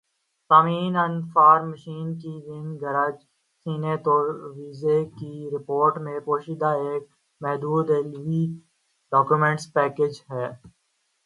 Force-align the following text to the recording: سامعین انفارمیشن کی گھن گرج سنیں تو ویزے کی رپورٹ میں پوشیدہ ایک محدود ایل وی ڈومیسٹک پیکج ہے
سامعین 0.49 0.95
انفارمیشن 0.99 2.05
کی 2.21 2.33
گھن 2.47 2.65
گرج 2.81 3.15
سنیں 3.65 3.97
تو 4.05 4.15
ویزے 4.55 4.97
کی 5.17 5.33
رپورٹ 5.53 5.93
میں 6.05 6.19
پوشیدہ 6.27 6.69
ایک 6.85 7.03
محدود 7.41 7.85
ایل 7.91 8.11
وی 8.25 8.41
ڈومیسٹک 9.11 9.73
پیکج 9.75 10.13
ہے 10.31 10.45